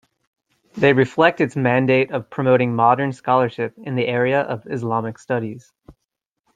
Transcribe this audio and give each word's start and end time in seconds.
They 0.75 0.93
reflect 0.93 1.41
its 1.41 1.55
mandate 1.55 2.09
of 2.09 2.27
promoting 2.31 2.73
modern 2.75 3.13
scholarship 3.13 3.75
in 3.77 3.93
the 3.93 4.07
area 4.07 4.41
of 4.41 4.65
Islamic 4.65 5.19
studies. 5.19 5.71